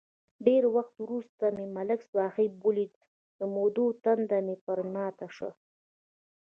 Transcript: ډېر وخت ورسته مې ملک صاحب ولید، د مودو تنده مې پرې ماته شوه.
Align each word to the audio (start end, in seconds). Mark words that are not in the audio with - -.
ډېر 0.45 0.63
وخت 0.75 0.95
ورسته 1.05 1.45
مې 1.55 1.65
ملک 1.77 1.99
صاحب 2.13 2.51
ولید، 2.67 2.93
د 3.39 3.41
مودو 3.53 3.85
تنده 4.03 4.39
مې 4.45 4.55
پرې 4.65 4.83
ماته 4.93 5.27
شوه. 5.35 5.51